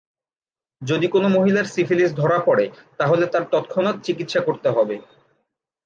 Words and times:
যদি 0.81 1.07
কোন 1.07 1.23
মহিলার 1.27 1.65
সিফিলিস 1.65 2.11
ধরা 2.15 2.39
পড়ে 2.45 2.65
তাহলে 2.97 3.25
তার 3.27 3.43
তৎক্ষণাৎ 3.51 3.95
চিকিৎসা 4.03 4.41
করতে 4.43 4.69
হবে। 4.69 4.95